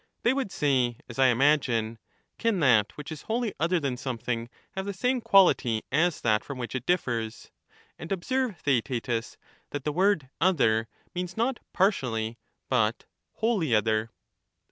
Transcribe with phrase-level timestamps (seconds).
[0.23, 1.99] They would say, as I imagine—
[2.39, 6.57] Can that which is wholly other than something, have the same quality as that from
[6.57, 7.51] which it differs?
[7.99, 9.37] and observe, Theaetetus,
[9.69, 13.05] that the word 'other' means not 'partially,' but
[13.41, 14.09] 'wholly other.'